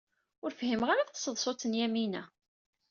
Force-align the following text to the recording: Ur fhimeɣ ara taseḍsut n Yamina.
Ur 0.43 0.51
fhimeɣ 0.59 0.89
ara 0.91 1.09
taseḍsut 1.09 1.67
n 1.67 1.77
Yamina. 1.79 2.23